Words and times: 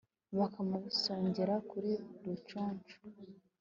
bakamusongera 0.37 1.55
ku 1.69 1.75
rucunshu 2.23 2.97